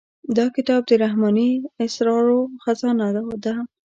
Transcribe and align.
دا 0.37 0.45
کتاب 0.55 0.81
د 0.87 0.91
رحماني 1.03 1.49
اسرارو 1.85 2.39
خزانه 2.63 3.07
ده. 3.43 3.55